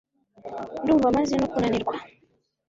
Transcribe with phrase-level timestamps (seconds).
[0.83, 1.95] ndumva maze no kunanirwa